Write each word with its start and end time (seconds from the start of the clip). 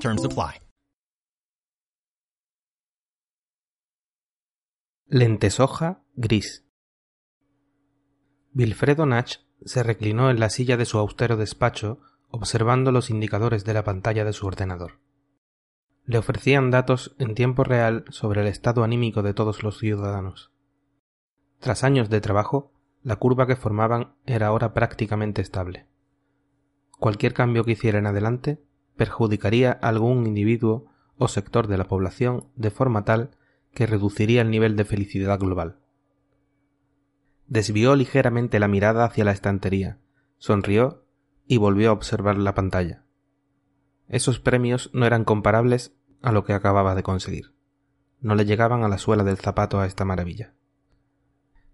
Terms 0.00 0.24
apply. 0.24 0.60
Gris. 6.14 6.64
Wilfredo 8.54 9.06
Nach 9.06 9.40
se 9.64 9.82
reclinó 9.82 10.30
en 10.30 10.40
la 10.40 10.50
silla 10.50 10.76
de 10.76 10.84
su 10.84 10.98
austero 10.98 11.36
despacho 11.36 12.00
observando 12.28 12.92
los 12.92 13.10
indicadores 13.10 13.64
de 13.64 13.74
la 13.74 13.84
pantalla 13.84 14.24
de 14.24 14.32
su 14.32 14.46
ordenador. 14.46 15.00
Le 16.04 16.18
ofrecían 16.18 16.70
datos 16.70 17.16
en 17.18 17.34
tiempo 17.34 17.64
real 17.64 18.04
sobre 18.10 18.42
el 18.42 18.48
estado 18.48 18.84
anímico 18.84 19.22
de 19.22 19.34
todos 19.34 19.62
los 19.62 19.78
ciudadanos. 19.78 20.52
Tras 21.58 21.84
años 21.84 22.10
de 22.10 22.20
trabajo, 22.20 22.72
la 23.02 23.16
curva 23.16 23.46
que 23.46 23.56
formaban 23.56 24.14
era 24.26 24.48
ahora 24.48 24.74
prácticamente 24.74 25.40
estable. 25.40 25.86
Cualquier 26.98 27.32
cambio 27.34 27.64
que 27.64 27.72
hiciera 27.72 27.98
en 27.98 28.06
adelante 28.06 28.65
perjudicaría 28.96 29.78
a 29.80 29.88
algún 29.88 30.26
individuo 30.26 30.86
o 31.18 31.28
sector 31.28 31.66
de 31.66 31.78
la 31.78 31.84
población 31.84 32.48
de 32.56 32.70
forma 32.70 33.04
tal 33.04 33.30
que 33.72 33.86
reduciría 33.86 34.42
el 34.42 34.50
nivel 34.50 34.76
de 34.76 34.84
felicidad 34.84 35.38
global. 35.38 35.78
Desvió 37.46 37.94
ligeramente 37.94 38.58
la 38.58 38.68
mirada 38.68 39.04
hacia 39.04 39.24
la 39.24 39.32
estantería, 39.32 39.98
sonrió 40.38 41.04
y 41.46 41.58
volvió 41.58 41.90
a 41.90 41.92
observar 41.92 42.38
la 42.38 42.54
pantalla. 42.54 43.04
Esos 44.08 44.40
premios 44.40 44.90
no 44.92 45.06
eran 45.06 45.24
comparables 45.24 45.94
a 46.22 46.32
lo 46.32 46.44
que 46.44 46.52
acababa 46.52 46.94
de 46.94 47.02
conseguir. 47.02 47.54
No 48.20 48.34
le 48.34 48.44
llegaban 48.44 48.82
a 48.82 48.88
la 48.88 48.98
suela 48.98 49.24
del 49.24 49.36
zapato 49.36 49.78
a 49.78 49.86
esta 49.86 50.04
maravilla. 50.04 50.54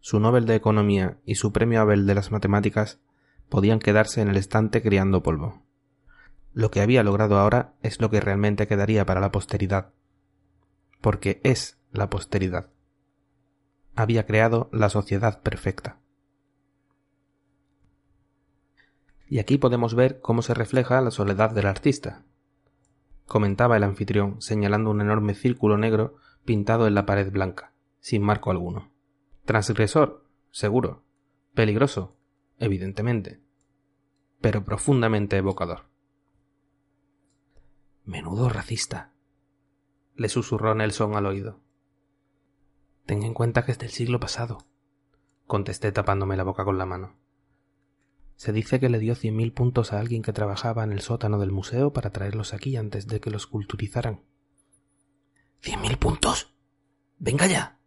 Su 0.01 0.19
Nobel 0.19 0.47
de 0.47 0.57
Economía 0.57 1.19
y 1.25 1.37
su 1.37 1.53
premio 1.53 1.81
Abel 1.81 2.07
de 2.07 2.15
las 2.15 2.33
Matemáticas 2.33 3.01
podían 3.49 3.79
quedarse 3.79 4.21
en 4.21 4.29
el 4.29 4.37
estante 4.37 4.83
criando 4.83 5.23
polvo. 5.23 5.63
Lo 6.55 6.71
que 6.71 6.81
había 6.81 7.03
logrado 7.03 7.39
ahora 7.39 7.75
es 7.83 8.01
lo 8.01 8.11
que 8.11 8.21
realmente 8.21 8.67
quedaría 8.67 9.07
para 9.07 9.21
la 9.21 9.33
posteridad. 9.33 9.93
Porque 11.01 11.41
es 11.45 11.79
la 11.93 12.11
posteridad. 12.11 12.71
Había 13.95 14.27
creado 14.27 14.69
la 14.73 14.89
sociedad 14.89 15.43
perfecta. 15.43 16.03
y 19.33 19.39
aquí 19.39 19.57
podemos 19.57 19.95
ver 19.95 20.21
cómo 20.21 20.43
se 20.43 20.53
refleja 20.53 21.01
la 21.01 21.11
soledad 21.11 21.53
del 21.53 21.65
artista. 21.65 22.23
Comentaba 23.25 23.79
el 23.79 23.83
anfitrión, 23.83 24.43
señalando 24.43 24.91
un 24.91 25.01
enorme 25.01 25.33
círculo 25.33 25.79
negro 25.79 26.17
pintado 26.45 26.87
en 26.87 26.95
la 26.95 27.07
pared 27.07 27.33
blanca, 27.33 27.73
sin 27.99 28.21
marco 28.21 28.51
alguno. 28.51 28.93
Transgresor, 29.47 30.27
seguro. 30.51 31.05
Peligroso, 31.55 32.15
evidentemente. 32.59 33.41
Pero 34.43 34.67
profundamente 34.67 35.39
evocador. 35.39 35.87
Menudo 38.05 38.49
racista, 38.49 39.13
le 40.17 40.29
susurró 40.29 40.75
Nelson 40.75 41.15
al 41.15 41.25
oído. 41.25 41.61
Ten 43.07 43.23
en 43.23 43.33
cuenta 43.33 43.65
que 43.65 43.71
es 43.71 43.79
del 43.79 43.91
siglo 43.91 44.19
pasado, 44.19 44.59
contesté 45.47 45.93
tapándome 45.93 46.37
la 46.37 46.43
boca 46.43 46.65
con 46.65 46.79
la 46.79 46.85
mano. 46.85 47.15
Se 48.35 48.53
dice 48.53 48.81
que 48.81 48.89
le 48.89 48.99
dio 48.99 49.15
cien 49.15 49.37
mil 49.37 49.53
puntos 49.53 49.93
a 49.93 50.01
alguien 50.01 50.23
que 50.23 50.33
trabajaba 50.33 50.83
en 50.83 50.91
el 50.91 51.01
sótano 51.01 51.39
del 51.39 51.53
museo 51.53 51.93
para 51.93 52.11
traerlos 52.11 52.55
aquí 52.55 52.77
antes 52.77 53.07
de 53.07 53.21
que 53.21 53.31
los 53.31 53.47
culturizaran. 53.47 54.23
¿Cien 55.61 55.81
mil 55.81 55.97
puntos? 55.97 56.57
Venga 57.19 57.47
ya. 57.47 57.79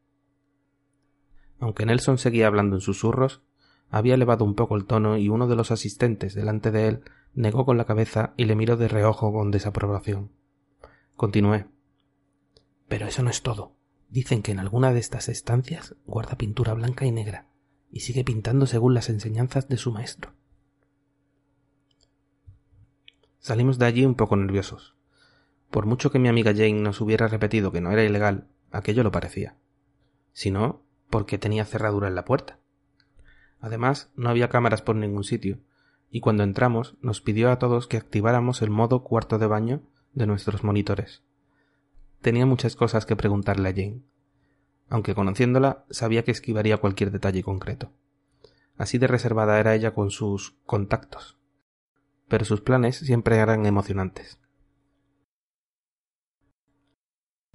Aunque 1.60 1.86
Nelson 1.86 2.20
seguía 2.20 2.48
hablando 2.48 2.78
en 2.78 2.82
susurros, 2.82 3.42
había 3.90 4.14
elevado 4.14 4.46
un 4.46 4.56
poco 4.56 4.78
el 4.78 4.86
tono 4.86 5.18
y 5.18 5.28
uno 5.28 5.48
de 5.48 5.58
los 5.58 5.72
asistentes 5.72 6.34
delante 6.36 6.72
de 6.72 6.88
él 6.88 7.04
negó 7.36 7.66
con 7.66 7.78
la 7.78 7.86
cabeza 7.86 8.34
y 8.38 8.46
le 8.46 8.56
miró 8.56 8.78
de 8.78 8.88
reojo 8.88 9.32
con 9.32 9.52
desaprobación. 9.52 10.32
Continué. 11.16 11.68
Pero 12.88 13.08
eso 13.08 13.22
no 13.24 13.30
es 13.30 13.42
todo. 13.42 13.76
Dicen 14.10 14.42
que 14.42 14.52
en 14.52 14.60
alguna 14.60 14.94
de 14.94 15.00
estas 15.00 15.30
estancias 15.30 15.96
guarda 16.06 16.38
pintura 16.38 16.74
blanca 16.74 17.06
y 17.06 17.12
negra 17.12 17.48
y 17.92 18.02
sigue 18.02 18.24
pintando 18.24 18.66
según 18.66 18.94
las 18.94 19.10
enseñanzas 19.10 19.68
de 19.68 19.78
su 19.78 19.92
maestro. 19.92 20.34
Salimos 23.40 23.78
de 23.78 23.86
allí 23.86 24.06
un 24.06 24.16
poco 24.16 24.36
nerviosos. 24.36 24.96
Por 25.70 25.86
mucho 25.86 26.12
que 26.12 26.20
mi 26.20 26.30
amiga 26.30 26.52
Jane 26.52 26.74
nos 26.74 27.02
hubiera 27.02 27.28
repetido 27.28 27.72
que 27.72 27.82
no 27.82 27.92
era 27.92 28.04
ilegal, 28.04 28.48
aquello 28.72 29.04
lo 29.04 29.12
parecía. 29.12 29.56
Si 30.34 30.52
no, 30.52 30.84
porque 31.10 31.38
tenía 31.38 31.66
cerradura 31.66 32.08
en 32.08 32.16
la 32.16 32.26
puerta. 32.26 32.60
Además, 33.60 34.10
no 34.16 34.30
había 34.30 34.50
cámaras 34.50 34.82
por 34.82 34.96
ningún 34.96 35.24
sitio, 35.24 35.60
y 36.10 36.20
cuando 36.20 36.44
entramos 36.44 36.96
nos 37.02 37.22
pidió 37.22 37.52
a 37.52 37.60
todos 37.60 37.88
que 37.88 37.98
activáramos 37.98 38.62
el 38.62 38.70
modo 38.70 39.04
cuarto 39.04 39.38
de 39.38 39.48
baño 39.48 39.82
de 40.14 40.28
nuestros 40.28 40.64
monitores. 40.64 41.24
Tenía 42.22 42.46
muchas 42.46 42.76
cosas 42.76 43.06
que 43.06 43.16
preguntarle 43.16 43.70
a 43.70 43.72
Jane, 43.72 44.02
aunque 44.90 45.16
conociéndola 45.16 45.86
sabía 45.90 46.24
que 46.24 46.32
esquivaría 46.32 46.78
cualquier 46.78 47.12
detalle 47.12 47.44
concreto. 47.44 47.92
Así 48.78 48.98
de 48.98 49.08
reservada 49.08 49.60
era 49.60 49.74
ella 49.74 49.94
con 49.94 50.12
sus 50.12 50.52
contactos. 50.66 51.38
Pero 52.28 52.46
sus 52.46 52.62
planes 52.62 52.98
siempre 52.98 53.38
eran 53.38 53.66
emocionantes. 53.66 54.40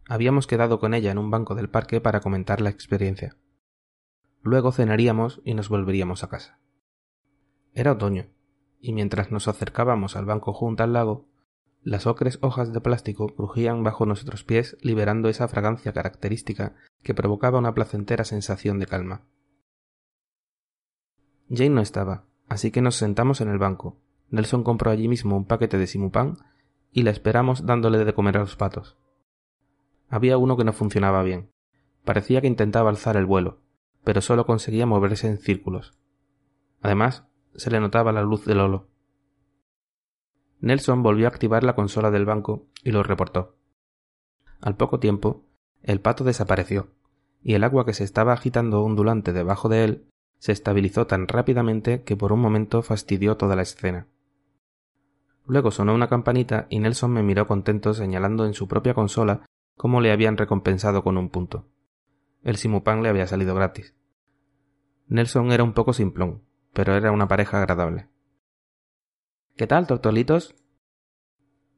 Habíamos 0.09 0.47
quedado 0.47 0.81
con 0.81 0.95
ella 0.95 1.13
en 1.13 1.19
un 1.19 1.31
banco 1.31 1.55
del 1.55 1.71
parque 1.71 2.01
para 2.01 2.21
comentar 2.21 2.61
la 2.61 2.71
experiencia. 2.71 3.37
Luego 4.43 4.73
cenaríamos 4.73 5.41
y 5.45 5.55
nos 5.55 5.69
volveríamos 5.69 6.25
a 6.25 6.29
casa. 6.29 6.59
Era 7.75 7.93
otoño, 7.93 8.27
y 8.81 8.93
mientras 8.93 9.31
nos 9.31 9.49
acercábamos 9.49 10.17
al 10.17 10.25
banco 10.25 10.53
junto 10.53 10.83
al 10.83 10.93
lago, 10.93 11.29
las 11.83 12.07
ocres 12.07 12.39
hojas 12.43 12.73
de 12.73 12.81
plástico 12.81 13.29
crujían 13.29 13.83
bajo 13.83 14.05
nuestros 14.05 14.45
pies 14.45 14.77
liberando 14.83 15.29
esa 15.29 15.49
fragancia 15.49 15.93
característica 15.93 16.75
que 17.03 17.15
provocaba 17.15 17.59
una 17.59 17.75
placentera 17.75 18.25
sensación 18.25 18.79
de 18.79 18.87
calma. 18.87 19.23
Jane 21.49 21.71
no 21.71 21.81
estaba, 21.81 22.27
así 22.49 22.71
que 22.71 22.83
nos 22.83 22.97
sentamos 22.97 23.41
en 23.41 23.49
el 23.49 23.59
banco. 23.59 23.97
Nelson 24.29 24.63
compró 24.63 24.91
allí 24.91 25.09
mismo 25.09 25.37
un 25.37 25.47
paquete 25.47 25.79
de 25.79 25.87
simupán 25.87 26.37
y 26.93 27.03
la 27.03 27.11
esperamos 27.11 27.67
dándole 27.67 28.05
de 28.05 28.15
comer 28.15 28.37
a 28.37 28.41
los 28.41 28.57
patos. 28.57 28.99
Había 30.09 30.39
uno 30.39 30.57
que 30.57 30.65
no 30.65 30.73
funcionaba 30.73 31.23
bien. 31.23 31.51
Parecía 32.05 32.41
que 32.41 32.47
intentaba 32.47 32.91
alzar 32.91 33.17
el 33.17 33.27
vuelo, 33.27 33.61
pero 34.05 34.21
solo 34.21 34.45
conseguía 34.45 34.87
moverse 34.87 35.29
en 35.29 35.39
círculos. 35.39 35.99
Además, 36.83 37.27
se 37.61 37.71
le 37.71 37.79
notaba 37.79 38.11
la 38.11 38.23
luz 38.23 38.47
del 38.47 38.59
holo. 38.59 38.89
Nelson 40.61 41.03
volvió 41.03 41.27
a 41.27 41.29
activar 41.29 41.63
la 41.63 41.75
consola 41.75 42.11
del 42.11 42.25
banco 42.25 42.67
y 42.83 42.91
lo 42.91 43.03
reportó. 43.03 43.55
Al 44.63 44.77
poco 44.77 44.99
tiempo, 44.99 45.45
el 45.83 46.01
pato 46.01 46.25
desapareció, 46.25 46.89
y 47.43 47.55
el 47.55 47.65
agua 47.65 47.85
que 47.85 47.93
se 47.93 48.05
estaba 48.05 48.33
agitando 48.33 48.83
ondulante 48.83 49.35
debajo 49.35 49.69
de 49.69 49.85
él 49.85 50.07
se 50.39 50.53
estabilizó 50.53 51.07
tan 51.07 51.29
rápidamente 51.29 52.03
que 52.03 52.17
por 52.17 52.33
un 52.33 52.41
momento 52.41 52.83
fastidió 52.83 53.37
toda 53.37 53.57
la 53.57 53.63
escena. 53.63 54.07
Luego 55.47 55.71
sonó 55.71 55.95
una 55.95 56.09
campanita 56.09 56.67
y 56.71 56.79
Nelson 56.79 57.13
me 57.13 57.23
miró 57.23 57.47
contento 57.47 57.93
señalando 57.93 58.47
en 58.47 58.55
su 58.55 58.69
propia 58.69 58.95
consola 58.95 59.45
cómo 59.77 60.01
le 60.01 60.13
habían 60.13 60.39
recompensado 60.39 61.03
con 61.05 61.19
un 61.19 61.29
punto. 61.29 61.67
El 62.43 62.57
simupán 62.57 63.03
le 63.03 63.11
había 63.11 63.27
salido 63.27 63.55
gratis. 63.55 63.95
Nelson 65.09 65.53
era 65.53 65.63
un 65.63 65.75
poco 65.75 65.93
simplón, 65.93 66.43
pero 66.73 66.95
era 66.95 67.13
una 67.13 67.29
pareja 67.29 67.59
agradable. 67.59 68.09
¿Qué 69.57 69.67
tal, 69.67 69.87
tortolitos? 69.87 70.55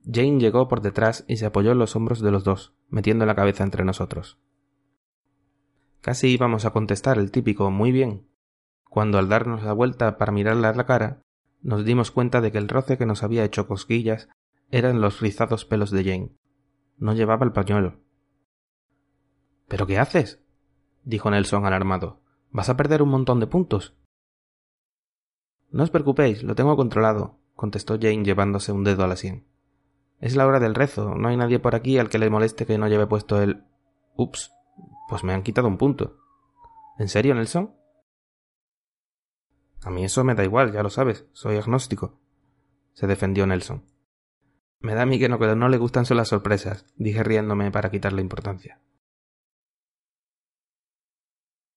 Jane 0.05 0.39
llegó 0.39 0.69
por 0.69 0.81
detrás 0.81 1.25
y 1.29 1.37
se 1.37 1.47
apoyó 1.47 1.73
en 1.73 1.79
los 1.79 1.97
hombros 1.97 2.21
de 2.21 2.31
los 2.31 2.45
dos, 2.45 2.75
metiendo 2.89 3.27
la 3.27 3.35
cabeza 3.35 3.65
entre 3.65 3.85
nosotros. 3.85 4.39
Casi 6.01 6.29
íbamos 6.29 6.65
a 6.65 6.71
contestar 6.71 7.19
el 7.19 7.31
típico 7.31 7.71
muy 7.71 7.93
bien, 7.93 8.29
cuando 8.85 9.19
al 9.19 9.29
darnos 9.29 9.63
la 9.63 9.73
vuelta 9.73 10.19
para 10.19 10.33
mirarle 10.33 10.67
a 10.67 10.75
la 10.75 10.85
cara, 10.85 11.23
nos 11.63 11.85
dimos 11.85 12.11
cuenta 12.11 12.41
de 12.41 12.51
que 12.51 12.59
el 12.59 12.69
roce 12.69 12.99
que 12.99 13.07
nos 13.07 13.23
había 13.23 13.45
hecho 13.45 13.69
cosquillas 13.69 14.29
eran 14.71 15.01
los 15.01 15.21
rizados 15.21 15.65
pelos 15.65 15.91
de 15.91 16.05
Jane. 16.05 16.37
No 16.99 17.15
llevaba 17.15 17.47
el 17.47 17.53
pañuelo. 17.53 18.01
¿Pero 19.69 19.87
qué 19.87 19.99
haces? 19.99 20.43
dijo 21.05 21.31
Nelson 21.31 21.65
alarmado. 21.65 22.21
Vas 22.51 22.69
a 22.69 22.77
perder 22.77 23.01
un 23.01 23.11
montón 23.11 23.41
de 23.41 23.47
puntos. 23.47 23.97
No 25.73 25.83
os 25.83 25.91
preocupéis, 25.91 26.43
lo 26.43 26.55
tengo 26.55 26.77
controlado, 26.77 27.39
contestó 27.57 27.95
Jane 27.95 28.25
llevándose 28.25 28.73
un 28.73 28.85
dedo 28.85 29.05
a 29.05 29.09
la 29.09 29.17
sien. 29.17 29.47
Es 30.21 30.37
la 30.37 30.47
hora 30.47 30.61
del 30.61 30.77
rezo. 30.77 31.17
No 31.17 31.29
hay 31.29 31.37
nadie 31.37 31.59
por 31.59 31.75
aquí 31.75 31.99
al 31.99 32.09
que 32.09 32.19
le 32.19 32.31
moleste 32.31 32.65
que 32.65 32.79
no 32.79 32.87
lleve 32.87 33.09
puesto 33.09 33.43
el... 33.43 33.65
Ups. 34.15 34.53
Pues 35.09 35.25
me 35.25 35.33
han 35.33 35.43
quitado 35.43 35.67
un 35.67 35.79
punto. 35.79 36.19
¿En 36.97 37.09
serio, 37.09 37.35
Nelson? 37.35 37.75
A 39.83 39.91
mí 39.91 40.05
eso 40.05 40.23
me 40.23 40.37
da 40.37 40.45
igual, 40.45 40.73
ya 40.73 40.85
lo 40.85 40.91
sabes. 40.91 41.27
Soy 41.33 41.57
agnóstico. 41.57 42.21
Se 42.93 43.09
defendió 43.09 43.47
Nelson. 43.49 43.85
Me 44.79 44.95
da 44.95 45.03
a 45.03 45.07
mí 45.07 45.19
que 45.19 45.29
no, 45.29 45.41
que 45.41 45.57
no 45.57 45.69
le 45.69 45.79
gustan 45.79 46.05
son 46.05 46.19
las 46.19 46.29
sorpresas, 46.29 46.87
dije 46.97 47.25
riéndome 47.25 47.73
para 47.73 47.91
quitarle 47.91 48.21
importancia. 48.21 48.81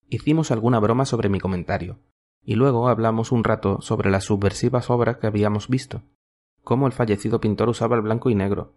Hicimos 0.07 0.51
alguna 0.51 0.79
broma 0.79 1.05
sobre 1.05 1.29
mi 1.29 1.39
comentario, 1.39 1.99
y 2.45 2.55
luego 2.55 2.87
hablamos 2.87 3.31
un 3.31 3.43
rato 3.43 3.81
sobre 3.81 4.11
las 4.11 4.25
subversivas 4.25 4.89
obras 4.89 5.17
que 5.17 5.27
habíamos 5.27 5.67
visto, 5.67 6.03
cómo 6.63 6.87
el 6.87 6.93
fallecido 6.93 7.41
pintor 7.41 7.69
usaba 7.69 7.95
el 7.95 8.03
blanco 8.03 8.29
y 8.29 8.35
negro, 8.35 8.75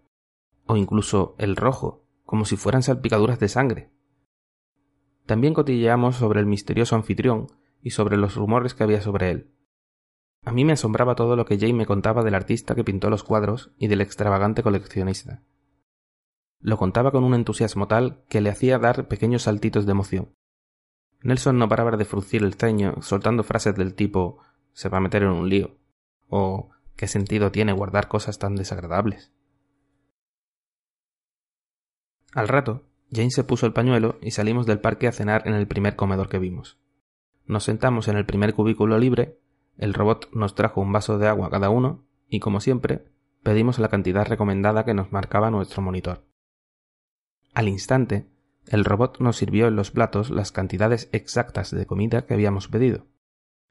o 0.65 0.75
incluso 0.75 1.35
el 1.37 1.55
rojo, 1.55 2.03
como 2.25 2.45
si 2.45 2.57
fueran 2.57 2.83
salpicaduras 2.83 3.39
de 3.39 3.47
sangre. 3.47 3.91
También 5.25 5.53
cotilleamos 5.53 6.15
sobre 6.15 6.39
el 6.39 6.47
misterioso 6.47 6.95
anfitrión 6.95 7.47
y 7.81 7.91
sobre 7.91 8.17
los 8.17 8.35
rumores 8.35 8.73
que 8.73 8.83
había 8.83 9.01
sobre 9.01 9.29
él. 9.29 9.51
A 10.43 10.51
mí 10.51 10.65
me 10.65 10.73
asombraba 10.73 11.15
todo 11.15 11.35
lo 11.35 11.45
que 11.45 11.59
Jane 11.59 11.73
me 11.73 11.85
contaba 11.85 12.23
del 12.23 12.35
artista 12.35 12.73
que 12.73 12.83
pintó 12.83 13.09
los 13.09 13.23
cuadros 13.23 13.71
y 13.77 13.87
del 13.87 14.01
extravagante 14.01 14.63
coleccionista. 14.63 15.43
Lo 16.59 16.77
contaba 16.77 17.11
con 17.11 17.23
un 17.23 17.35
entusiasmo 17.35 17.87
tal 17.87 18.23
que 18.27 18.41
le 18.41 18.49
hacía 18.49 18.79
dar 18.79 19.07
pequeños 19.07 19.43
saltitos 19.43 19.85
de 19.85 19.91
emoción. 19.91 20.35
Nelson 21.21 21.57
no 21.57 21.67
paraba 21.67 21.97
de 21.97 22.05
fruncir 22.05 22.43
el 22.43 22.53
ceño, 22.53 22.95
soltando 23.01 23.43
frases 23.43 23.75
del 23.75 23.93
tipo 23.93 24.39
se 24.73 24.89
va 24.89 24.97
a 24.97 25.01
meter 25.01 25.23
en 25.23 25.29
un 25.29 25.49
lío 25.49 25.75
o 26.29 26.69
qué 26.95 27.07
sentido 27.07 27.51
tiene 27.51 27.73
guardar 27.73 28.07
cosas 28.07 28.39
tan 28.39 28.55
desagradables. 28.55 29.31
Al 32.33 32.47
rato, 32.47 32.83
Jane 33.11 33.31
se 33.31 33.43
puso 33.43 33.65
el 33.65 33.73
pañuelo 33.73 34.19
y 34.21 34.31
salimos 34.31 34.65
del 34.65 34.79
parque 34.79 35.07
a 35.07 35.11
cenar 35.11 35.47
en 35.47 35.55
el 35.55 35.67
primer 35.67 35.95
comedor 35.95 36.29
que 36.29 36.39
vimos. 36.39 36.77
Nos 37.45 37.63
sentamos 37.63 38.07
en 38.07 38.17
el 38.17 38.25
primer 38.25 38.53
cubículo 38.53 38.99
libre 38.99 39.39
el 39.79 39.93
robot 39.93 40.29
nos 40.33 40.55
trajo 40.55 40.81
un 40.81 40.91
vaso 40.91 41.17
de 41.17 41.27
agua 41.27 41.49
cada 41.49 41.69
uno 41.69 42.03
y, 42.27 42.41
como 42.41 42.59
siempre, 42.59 43.05
pedimos 43.43 43.79
la 43.79 43.87
cantidad 43.87 44.27
recomendada 44.27 44.83
que 44.83 44.93
nos 44.93 45.13
marcaba 45.13 45.49
nuestro 45.49 45.81
monitor. 45.81 46.25
Al 47.53 47.69
instante, 47.69 48.27
el 48.69 48.85
robot 48.85 49.19
nos 49.19 49.37
sirvió 49.37 49.67
en 49.67 49.75
los 49.75 49.89
platos 49.89 50.29
las 50.29 50.51
cantidades 50.51 51.09
exactas 51.11 51.71
de 51.71 51.87
comida 51.87 52.25
que 52.25 52.35
habíamos 52.35 52.67
pedido. 52.67 53.07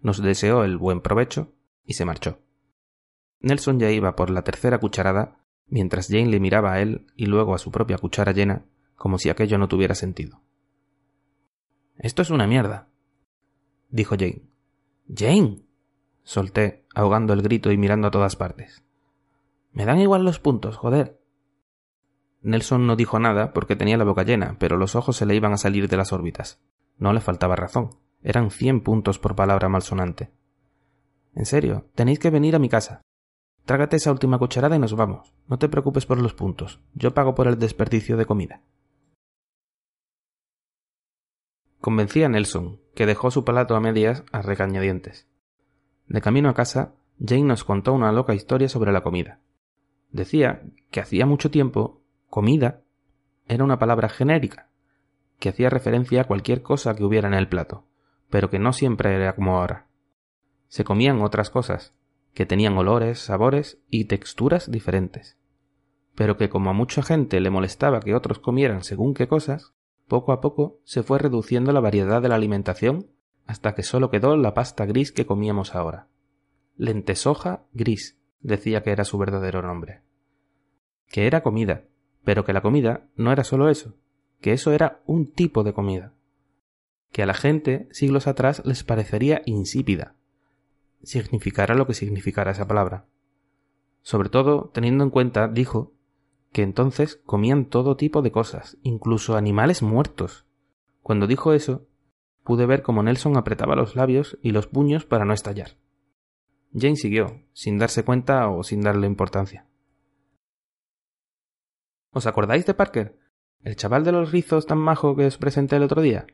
Nos 0.01 0.21
deseó 0.21 0.65
el 0.65 0.77
buen 0.77 1.01
provecho 1.01 1.55
y 1.85 1.95
se 1.95 2.05
marchó. 2.05 2.41
Nelson 3.41 3.79
ya 3.79 3.93
iba 3.93 4.17
por 4.17 4.31
la 4.31 4.43
tercera 4.43 4.79
cucharada, 4.79 5.45
mientras 5.67 6.09
Jane 6.09 6.27
le 6.27 6.41
miraba 6.41 6.73
a 6.73 6.81
él 6.81 7.07
y 7.15 7.27
luego 7.27 7.55
a 7.55 7.59
su 7.59 7.71
propia 7.71 7.99
cuchara 7.99 8.33
llena, 8.33 8.67
como 8.97 9.19
si 9.19 9.31
aquello 9.31 9.57
no 9.57 9.69
tuviera 9.69 9.95
sentido. 9.95 10.43
Esto 11.97 12.23
es 12.23 12.31
una 12.31 12.49
mierda, 12.49 12.89
dijo 13.89 14.17
Jane. 14.19 14.43
Jane 15.15 15.63
solté, 16.25 16.87
ahogando 16.93 17.33
el 17.33 17.43
grito 17.43 17.71
y 17.71 17.79
mirando 17.79 18.09
a 18.09 18.11
todas 18.11 18.35
partes. 18.35 18.83
Me 19.71 19.85
dan 19.85 20.01
igual 20.01 20.25
los 20.25 20.41
puntos, 20.41 20.77
joder. 20.77 21.18
Nelson 22.41 22.87
no 22.87 22.97
dijo 22.97 23.19
nada 23.19 23.53
porque 23.53 23.77
tenía 23.77 23.97
la 23.97 24.05
boca 24.05 24.23
llena, 24.23 24.57
pero 24.59 24.77
los 24.77 24.95
ojos 24.95 25.17
se 25.17 25.27
le 25.27 25.35
iban 25.35 25.53
a 25.53 25.59
salir 25.59 25.89
de 25.89 25.97
las 25.97 26.13
órbitas. 26.13 26.61
No 26.97 27.13
le 27.13 27.21
faltaba 27.21 27.57
razón. 27.57 27.91
Eran 28.23 28.51
cien 28.51 28.83
puntos 28.83 29.19
por 29.19 29.37
palabra 29.37 29.69
malsonante. 29.69 30.31
En 31.35 31.47
serio, 31.47 31.87
tenéis 31.95 32.19
que 32.19 32.31
venir 32.31 32.57
a 32.57 32.59
mi 32.59 32.69
casa. 32.69 33.03
Trágate 33.65 33.97
esa 33.97 34.13
última 34.13 34.39
cucharada 34.39 34.77
y 34.77 34.79
nos 34.79 34.95
vamos. 34.95 35.35
No 35.47 35.59
te 35.59 35.69
preocupes 35.69 36.07
por 36.07 36.21
los 36.21 36.35
puntos. 36.35 36.81
Yo 36.95 37.13
pago 37.15 37.35
por 37.35 37.49
el 37.49 37.59
desperdicio 37.59 38.17
de 38.17 38.27
comida. 38.27 38.63
Convencí 41.81 42.23
a 42.23 42.29
Nelson, 42.29 42.81
que 42.95 43.07
dejó 43.07 43.31
su 43.31 43.45
plato 43.45 43.77
a 43.77 43.81
medias 43.81 44.25
a 44.33 44.43
regañadientes. 44.43 45.29
De 46.09 46.21
camino 46.21 46.49
a 46.49 46.55
casa, 46.55 46.95
Jane 47.21 47.45
nos 47.45 47.63
contó 47.63 47.93
una 47.93 48.11
loca 48.11 48.35
historia 48.35 48.69
sobre 48.69 48.91
la 48.93 49.03
comida. 49.03 49.41
Decía 50.11 50.63
que 50.91 51.01
hacía 51.01 51.27
mucho 51.27 51.51
tiempo 51.51 52.03
comida 52.29 52.83
era 53.47 53.65
una 53.65 53.79
palabra 53.79 54.09
genérica, 54.09 54.69
que 55.39 55.49
hacía 55.49 55.71
referencia 55.71 56.23
a 56.23 56.25
cualquier 56.25 56.63
cosa 56.63 56.95
que 56.95 57.05
hubiera 57.05 57.29
en 57.29 57.35
el 57.35 57.49
plato, 57.49 57.85
pero 58.31 58.51
que 58.51 58.59
no 58.59 58.73
siempre 58.73 59.15
era 59.15 59.35
como 59.35 59.57
ahora. 59.57 59.87
Se 60.69 60.85
comían 60.85 61.23
otras 61.23 61.51
cosas, 61.51 61.95
que 62.35 62.47
tenían 62.47 62.77
olores, 62.77 63.21
sabores 63.21 63.81
y 63.89 64.05
texturas 64.05 64.71
diferentes, 64.71 65.39
pero 66.15 66.37
que 66.37 66.49
como 66.49 66.71
a 66.71 66.75
mucha 66.75 67.03
gente 67.03 67.41
le 67.41 67.51
molestaba 67.51 68.01
que 68.01 68.15
otros 68.15 68.39
comieran 68.39 68.85
según 68.85 69.15
qué 69.15 69.29
cosas, 69.29 69.73
poco 70.09 70.33
a 70.33 70.41
poco 70.41 70.81
se 70.85 71.03
fue 71.03 71.19
reduciendo 71.19 71.73
la 71.73 71.81
variedad 71.81 72.21
de 72.21 72.29
la 72.29 72.35
alimentación 72.35 73.11
hasta 73.47 73.75
que 73.75 73.83
solo 73.83 74.11
quedó 74.11 74.37
la 74.37 74.53
pasta 74.53 74.85
gris 74.85 75.13
que 75.13 75.27
comíamos 75.27 75.75
ahora. 75.75 76.09
Lentesoja 76.77 77.65
gris, 77.73 78.19
decía 78.41 78.83
que 78.83 78.91
era 78.91 79.05
su 79.05 79.17
verdadero 79.17 79.63
nombre. 79.63 80.03
Que 81.09 81.27
era 81.27 81.43
comida, 81.43 81.85
pero 82.29 82.45
que 82.45 82.53
la 82.53 82.61
comida 82.61 83.09
no 83.17 83.33
era 83.33 83.43
solo 83.43 83.71
eso, 83.71 83.95
que 84.43 84.53
eso 84.53 84.73
era 84.73 85.01
un 85.07 85.33
tipo 85.33 85.65
de 85.65 85.73
comida. 85.73 86.13
Que 87.11 87.23
a 87.23 87.27
la 87.27 87.33
gente 87.33 87.89
siglos 87.91 88.27
atrás 88.27 88.61
les 88.67 88.85
parecería 88.85 89.41
insípida, 89.47 90.15
significara 91.03 91.75
lo 91.75 91.87
que 91.87 91.95
significara 91.95 92.51
esa 92.51 92.69
palabra. 92.69 93.07
Sobre 94.03 94.29
todo 94.29 94.71
teniendo 94.75 95.05
en 95.05 95.11
cuenta, 95.11 95.49
dijo, 95.49 95.95
que 96.53 96.61
entonces 96.61 97.17
comían 97.25 97.65
todo 97.65 97.97
tipo 97.97 98.21
de 98.21 98.31
cosas, 98.31 98.77
incluso 98.83 99.35
animales 99.35 99.83
muertos. 99.83 100.45
Cuando 101.01 101.27
dijo 101.27 101.55
eso, 101.55 101.87
pude 102.45 102.67
ver 102.67 102.83
cómo 102.83 103.03
Nelson 103.03 103.39
apretaba 103.39 103.75
los 103.75 103.97
labios 103.97 104.37
y 104.43 104.51
los 104.51 104.67
puños 104.67 105.07
para 105.07 105.25
no 105.25 105.33
estallar. 105.33 105.79
Jane 106.75 106.97
siguió, 106.97 107.41
sin 107.55 107.79
darse 107.79 108.05
cuenta 108.05 108.51
o 108.51 108.65
sin 108.65 108.83
darle 108.83 109.07
importancia. 109.07 109.65
¿Os 112.19 112.27
acordáis 112.27 112.67
de 112.67 112.75
Parker? 112.75 113.17
¿El 113.63 113.77
chaval 113.77 114.03
de 114.03 114.11
los 114.11 114.33
rizos 114.33 114.67
tan 114.67 114.79
majo 114.79 115.15
que 115.15 115.27
os 115.27 115.39
presenté 115.39 115.77
el 115.77 115.85
otro 115.85 116.03
día? 116.03 116.27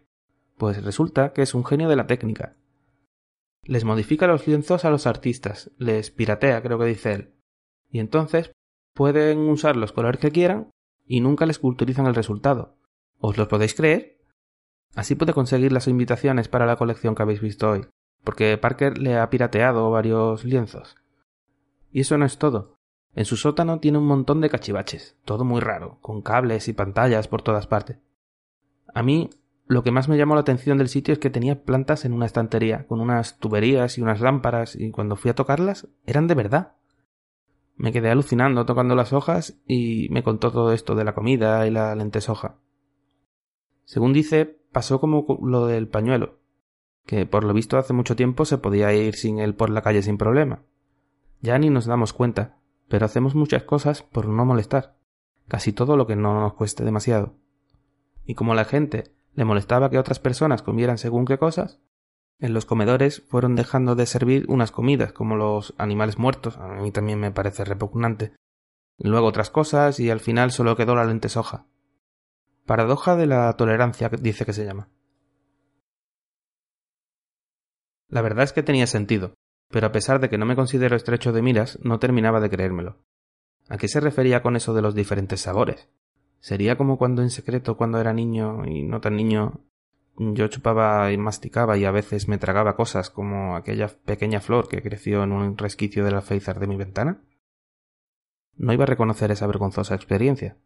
Pues 0.57 0.83
resulta 0.83 1.35
que 1.35 1.43
es 1.43 1.53
un 1.53 1.63
genio 1.63 1.91
de 1.91 1.97
la 1.97 2.07
técnica. 2.07 2.57
Les 3.65 3.85
modifica 3.85 4.27
los 4.27 4.47
lienzos 4.47 4.87
a 4.87 4.91
los 4.91 5.07
artistas, 5.07 5.73
les 5.77 6.11
piratea, 6.11 6.63
creo 6.63 6.79
que 6.79 6.87
dice 6.87 7.13
él. 7.13 7.35
Y 7.91 7.99
entonces 7.99 8.53
pueden 8.95 9.41
usar 9.41 9.77
los 9.77 9.93
colores 9.93 10.23
que 10.23 10.31
quieran 10.31 10.71
y 11.05 11.21
nunca 11.21 11.45
les 11.45 11.59
culturizan 11.59 12.07
el 12.07 12.15
resultado. 12.15 12.79
¿Os 13.19 13.37
lo 13.37 13.47
podéis 13.47 13.75
creer? 13.75 14.23
Así 14.95 15.17
puede 15.17 15.35
conseguir 15.35 15.71
las 15.71 15.87
invitaciones 15.87 16.49
para 16.49 16.65
la 16.65 16.77
colección 16.77 17.15
que 17.15 17.25
habéis 17.25 17.43
visto 17.43 17.69
hoy, 17.69 17.87
porque 18.23 18.57
Parker 18.57 18.97
le 18.97 19.19
ha 19.19 19.29
pirateado 19.29 19.91
varios 19.91 20.47
lienzos. 20.47 20.97
Y 21.93 22.01
eso 22.01 22.17
no 22.17 22.25
es 22.25 22.39
todo. 22.39 22.74
En 23.15 23.25
su 23.25 23.37
sótano 23.37 23.79
tiene 23.79 23.99
un 23.99 24.07
montón 24.07 24.41
de 24.41 24.51
cachivaches, 24.51 25.17
todo 25.25 25.45
muy 25.45 25.61
raro, 25.61 25.99
con 26.01 26.21
cables 26.21 26.67
y 26.69 26.73
pantallas 26.73 27.29
por 27.29 27.43
todas 27.43 27.67
partes. 27.67 27.99
A 28.93 29.03
mí, 29.03 29.31
lo 29.67 29.83
que 29.83 29.93
más 29.93 30.09
me 30.09 30.17
llamó 30.17 30.35
la 30.35 30.41
atención 30.41 30.79
del 30.79 30.89
sitio 30.89 31.13
es 31.13 31.19
que 31.19 31.31
tenía 31.31 31.63
plantas 31.63 32.05
en 32.05 32.13
una 32.13 32.27
estantería, 32.27 32.87
con 32.87 33.01
unas 33.01 33.39
tuberías 33.39 33.99
y 33.99 34.03
unas 34.03 34.21
lámparas, 34.21 34.75
y 34.75 34.91
cuando 34.91 35.17
fui 35.17 35.31
a 35.31 35.35
tocarlas, 35.35 35.89
eran 36.07 36.27
de 36.27 36.35
verdad. 36.35 36.73
Me 37.77 37.93
quedé 37.93 38.11
alucinando 38.11 38.67
tocando 38.67 38.95
las 38.95 39.13
hojas 39.13 39.59
y 39.67 40.09
me 40.11 40.23
contó 40.23 40.51
todo 40.51 40.73
esto 40.73 40.95
de 40.95 41.05
la 41.05 41.15
comida 41.15 41.67
y 41.67 41.71
la 41.71 41.95
lentesoja. 41.95 42.57
Según 43.85 44.13
dice, 44.13 44.59
pasó 44.73 45.01
como 45.01 45.39
lo 45.43 45.67
del 45.67 45.89
pañuelo, 45.89 46.39
que 47.07 47.27
por 47.27 47.45
lo 47.45 47.53
visto 47.53 47.79
hace 47.79 47.93
mucho 47.93 48.17
tiempo 48.17 48.45
se 48.45 48.59
podía 48.59 48.93
ir 48.93 49.15
sin 49.15 49.39
él 49.39 49.55
por 49.55 49.71
la 49.71 49.83
calle 49.83 50.03
sin 50.03 50.19
problema. 50.19 50.63
Ya 51.41 51.59
ni 51.59 51.69
nos 51.69 51.87
damos 51.87 52.13
cuenta, 52.13 52.59
pero 52.89 53.07
hacemos 53.07 53.35
muchas 53.35 53.63
cosas 53.63 54.03
por 54.03 54.29
no 54.29 54.45
molestar, 54.45 54.97
casi 55.49 55.73
todo 55.73 55.97
lo 55.97 56.07
que 56.07 56.17
no 56.17 56.41
nos 56.41 56.55
cueste 56.55 56.85
demasiado. 56.85 57.35
Y 58.25 58.35
como 58.35 58.53
a 58.53 58.57
la 58.57 58.65
gente 58.65 59.13
le 59.35 59.45
molestaba 59.45 59.91
que 59.91 59.99
otras 59.99 60.19
personas 60.19 60.63
comieran 60.63 60.99
según 60.99 61.25
qué 61.25 61.39
cosas, 61.39 61.81
en 62.39 62.53
los 62.53 62.67
comedores 62.67 63.23
fueron 63.29 63.57
dejando 63.57 63.95
de 63.95 64.07
servir 64.07 64.45
unas 64.49 64.71
comidas 64.71 65.13
como 65.13 65.37
los 65.37 65.75
animales 65.79 66.19
muertos, 66.19 66.57
a 66.59 66.69
mí 66.69 66.91
también 66.91 67.21
me 67.21 67.31
parece 67.31 67.65
repugnante, 67.65 68.33
luego 68.99 69.27
otras 69.27 69.51
cosas 69.51 70.01
y 70.01 70.11
al 70.11 70.21
final 70.21 70.51
solo 70.51 70.77
quedó 70.77 70.95
la 70.95 71.05
lentesoja. 71.05 71.67
Paradoja 72.67 73.17
de 73.17 73.27
la 73.27 73.53
tolerancia, 73.55 74.09
dice 74.09 74.45
que 74.47 74.53
se 74.53 74.65
llama. 74.65 74.89
La 78.09 78.23
verdad 78.23 78.45
es 78.45 78.53
que 78.53 78.63
tenía 78.63 78.87
sentido, 78.87 79.35
pero 79.75 79.89
a 79.89 79.91
pesar 79.91 80.21
de 80.21 80.29
que 80.29 80.39
no 80.39 80.47
me 80.47 80.55
considero 80.55 80.95
estrecho 80.95 81.33
de 81.33 81.43
miras, 81.43 81.81
no 81.83 81.99
terminaba 81.99 82.39
de 82.39 82.49
creérmelo. 82.49 83.01
¿A 83.69 83.77
qué 83.77 83.89
se 83.89 83.99
refería 83.99 84.41
con 84.41 84.55
eso 84.55 84.73
de 84.73 84.83
los 84.83 84.95
diferentes 84.95 85.41
sabores? 85.41 85.89
¿Sería 86.39 86.77
como 86.77 86.97
cuando 86.97 87.23
en 87.23 87.31
secreto, 87.31 87.77
cuando 87.77 87.99
era 87.99 88.13
niño 88.13 88.65
y 88.67 88.85
no 88.85 89.01
tan 89.01 89.17
niño, 89.17 89.65
yo 90.17 90.47
chupaba 90.47 91.11
y 91.11 91.19
masticaba 91.19 91.77
y 91.77 91.87
a 91.87 91.91
veces 91.91 92.29
me 92.29 92.39
tragaba 92.39 92.77
cosas 92.77 93.11
como 93.11 93.57
aquella 93.57 93.89
pequeña 93.89 94.39
flor 94.39 94.69
que 94.69 94.81
creció 94.81 95.25
en 95.25 95.33
un 95.33 95.59
resquicio 95.59 96.05
del 96.05 96.15
alféizar 96.15 96.61
de 96.61 96.69
mi 96.69 96.77
ventana? 96.77 97.25
no 98.57 98.73
iba 98.73 98.85
a 98.85 98.87
reconocer 98.87 99.33
esa 99.33 99.49
vergonzosa 99.49 99.97
experiencia. 99.97 100.57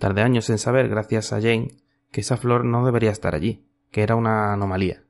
Tardé 0.00 0.22
años 0.22 0.50
en 0.50 0.58
saber, 0.58 0.88
gracias 0.88 1.32
a 1.32 1.40
Jane, 1.40 1.68
que 2.10 2.22
esa 2.22 2.36
flor 2.36 2.64
no 2.64 2.84
debería 2.84 3.12
estar 3.12 3.36
allí, 3.36 3.64
que 3.92 4.02
era 4.02 4.16
una 4.16 4.52
anomalía. 4.52 5.04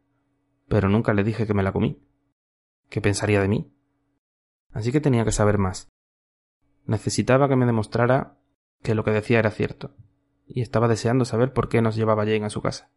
Pero 0.68 0.90
nunca 0.90 1.14
le 1.14 1.24
dije 1.24 1.46
que 1.46 1.54
me 1.54 1.62
la 1.62 1.72
comí. 1.72 2.04
¿Qué 2.94 3.00
pensaría 3.00 3.40
de 3.40 3.48
mí? 3.48 3.74
Así 4.72 4.92
que 4.92 5.00
tenía 5.00 5.24
que 5.24 5.32
saber 5.32 5.58
más. 5.58 5.90
Necesitaba 6.86 7.48
que 7.48 7.56
me 7.56 7.66
demostrara 7.66 8.38
que 8.84 8.94
lo 8.94 9.02
que 9.02 9.10
decía 9.10 9.40
era 9.40 9.50
cierto, 9.50 9.96
y 10.46 10.60
estaba 10.60 10.86
deseando 10.86 11.24
saber 11.24 11.52
por 11.52 11.68
qué 11.68 11.82
nos 11.82 11.96
llevaba 11.96 12.22
Jane 12.22 12.44
a 12.44 12.50
su 12.50 12.62
casa. 12.62 12.92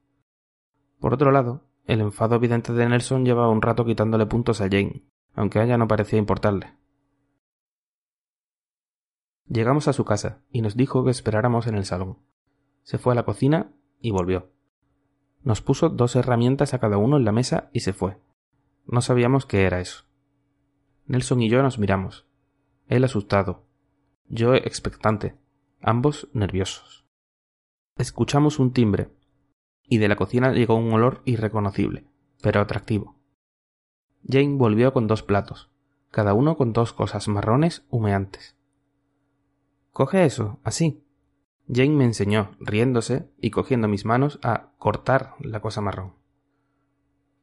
Por 0.99 1.15
otro 1.15 1.31
lado, 1.31 1.63
el 1.87 2.01
enfado 2.01 2.35
evidente 2.35 2.73
de 2.73 2.87
Nelson 2.87 3.25
llevaba 3.25 3.49
un 3.49 3.63
rato 3.63 3.85
quitándole 3.85 4.27
puntos 4.27 4.61
a 4.61 4.65
Jane, 4.65 5.03
aunque 5.33 5.57
a 5.57 5.63
ella 5.63 5.79
no 5.79 5.87
parecía 5.87 6.19
importarle. 6.19 6.77
Llegamos 9.47 9.87
a 9.87 9.93
su 9.93 10.05
casa 10.05 10.43
y 10.51 10.61
nos 10.61 10.77
dijo 10.77 11.05
que 11.05 11.09
esperáramos 11.09 11.65
en 11.65 11.73
el 11.73 11.85
salón. 11.85 12.19
Se 12.83 12.99
fue 12.99 13.13
a 13.13 13.15
la 13.15 13.25
cocina 13.25 13.73
y 13.99 14.11
volvió. 14.11 14.51
Nos 15.41 15.63
puso 15.63 15.89
dos 15.89 16.15
herramientas 16.15 16.75
a 16.75 16.79
cada 16.79 16.99
uno 16.99 17.17
en 17.17 17.25
la 17.25 17.31
mesa 17.31 17.71
y 17.73 17.79
se 17.79 17.93
fue. 17.93 18.19
No 18.88 19.01
sabíamos 19.01 19.46
qué 19.46 19.63
era 19.65 19.82
eso. 19.82 20.06
Nelson 21.06 21.41
y 21.41 21.50
yo 21.50 21.62
nos 21.62 21.77
miramos. 21.77 22.25
Él 22.88 23.03
asustado, 23.03 23.65
yo 24.29 24.56
expectante, 24.56 25.36
ambos 25.82 26.29
nerviosos. 26.34 27.06
Escuchamos 27.98 28.60
un 28.60 28.72
timbre, 28.72 29.10
y 29.84 29.98
de 29.98 30.08
la 30.08 30.15
cocina 30.15 30.51
llegó 30.51 30.75
un 30.75 30.91
olor 30.94 31.22
irreconocible, 31.25 32.06
pero 32.41 32.62
atractivo. 32.62 33.17
Jane 34.25 34.56
volvió 34.56 34.94
con 34.94 35.08
dos 35.08 35.24
platos, 35.24 35.70
cada 36.12 36.34
uno 36.34 36.56
con 36.56 36.74
dos 36.74 36.94
cosas 36.94 37.27
marrones 37.27 37.86
humeantes. 37.89 38.56
Coge 39.91 40.25
eso, 40.25 40.60
así. 40.63 41.03
Jane 41.67 41.89
me 41.89 42.06
enseñó, 42.06 42.51
riéndose 42.60 43.29
y 43.41 43.51
cogiendo 43.51 43.88
mis 43.88 44.06
manos, 44.06 44.39
a 44.44 44.72
cortar 44.77 45.34
la 45.39 45.60
cosa 45.60 45.82
marrón. 45.82 46.13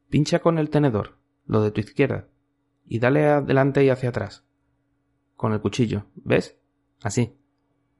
Pincha 0.09 0.39
con 0.39 0.59
el 0.59 0.71
tenedor, 0.71 1.19
lo 1.47 1.63
de 1.63 1.71
tu 1.71 1.81
izquierda, 1.81 2.29
y 2.87 2.99
dale 2.99 3.27
adelante 3.29 3.85
y 3.85 3.91
hacia 3.91 4.11
atrás. 4.11 4.45
Con 5.37 5.53
el 5.53 5.61
cuchillo, 5.61 6.07
¿ves? 6.17 6.59
Así. 7.03 7.39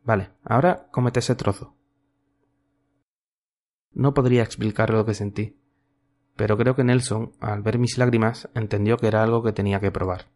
Vale, 0.05 0.31
ahora 0.45 0.89
cómete 0.91 1.21
ese 1.21 1.35
trozo. 1.35 1.75
No 3.93 4.13
podría 4.13 4.43
explicar 4.43 4.91
lo 4.91 5.05
que 5.05 5.15
sentí, 5.15 5.57
pero 6.37 6.57
creo 6.57 6.75
que 6.75 6.85
Nelson, 6.85 7.33
al 7.41 7.63
ver 7.63 7.79
mis 7.79 7.97
lágrimas, 7.97 8.49
entendió 8.55 8.97
que 8.97 9.07
era 9.07 9.23
algo 9.23 9.43
que 9.43 9.53
tenía 9.53 9.81
que 9.81 9.93
probar. 9.93 10.27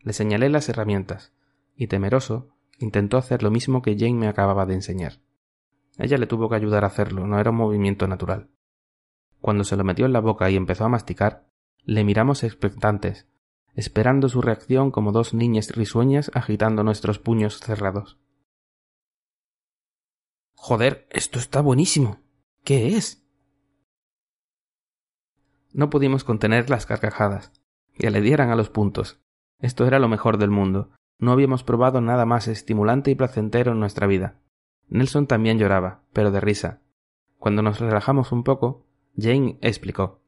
Le 0.00 0.12
señalé 0.12 0.48
las 0.50 0.68
herramientas, 0.68 1.32
y 1.76 1.86
temeroso, 1.86 2.56
intentó 2.78 3.16
hacer 3.16 3.42
lo 3.42 3.50
mismo 3.50 3.82
que 3.82 3.96
Jane 3.96 4.14
me 4.14 4.28
acababa 4.28 4.66
de 4.66 4.74
enseñar. 4.74 5.20
Ella 5.98 6.18
le 6.18 6.26
tuvo 6.26 6.48
que 6.48 6.56
ayudar 6.56 6.84
a 6.84 6.88
hacerlo, 6.88 7.26
no 7.26 7.38
era 7.38 7.50
un 7.50 7.56
movimiento 7.56 8.06
natural. 8.06 8.50
Cuando 9.40 9.64
se 9.64 9.76
lo 9.76 9.84
metió 9.84 10.06
en 10.06 10.12
la 10.12 10.20
boca 10.20 10.50
y 10.50 10.56
empezó 10.56 10.84
a 10.84 10.88
masticar, 10.88 11.46
le 11.86 12.02
miramos 12.02 12.42
expectantes, 12.42 13.28
esperando 13.74 14.28
su 14.28 14.42
reacción 14.42 14.90
como 14.90 15.12
dos 15.12 15.34
niñas 15.34 15.70
risueñas 15.70 16.32
agitando 16.34 16.82
nuestros 16.82 17.20
puños 17.20 17.60
cerrados. 17.60 18.18
Joder, 20.56 21.06
esto 21.10 21.38
está 21.38 21.60
buenísimo. 21.60 22.18
¿Qué 22.64 22.96
es? 22.96 23.24
No 25.72 25.88
pudimos 25.88 26.24
contener 26.24 26.70
las 26.70 26.86
carcajadas. 26.86 27.52
Que 27.94 28.10
le 28.10 28.20
dieran 28.20 28.50
a 28.50 28.56
los 28.56 28.68
puntos. 28.68 29.20
Esto 29.60 29.86
era 29.86 30.00
lo 30.00 30.08
mejor 30.08 30.38
del 30.38 30.50
mundo. 30.50 30.90
No 31.18 31.30
habíamos 31.30 31.62
probado 31.62 32.00
nada 32.00 32.26
más 32.26 32.48
estimulante 32.48 33.12
y 33.12 33.14
placentero 33.14 33.72
en 33.72 33.80
nuestra 33.80 34.08
vida. 34.08 34.40
Nelson 34.88 35.28
también 35.28 35.58
lloraba, 35.58 36.02
pero 36.12 36.32
de 36.32 36.40
risa. 36.40 36.82
Cuando 37.38 37.62
nos 37.62 37.78
relajamos 37.78 38.32
un 38.32 38.42
poco, 38.42 38.86
Jane 39.16 39.58
explicó. 39.62 40.25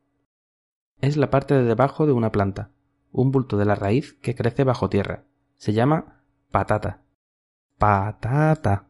Es 1.00 1.16
la 1.16 1.30
parte 1.30 1.54
de 1.54 1.62
debajo 1.62 2.06
de 2.06 2.12
una 2.12 2.32
planta, 2.32 2.70
un 3.12 3.30
bulto 3.30 3.56
de 3.56 3.64
la 3.64 3.76
raíz 3.76 4.14
que 4.14 4.34
crece 4.34 4.64
bajo 4.64 4.88
tierra. 4.88 5.24
Se 5.56 5.72
llama 5.72 6.22
patata. 6.50 7.02
Patata. 7.78 8.88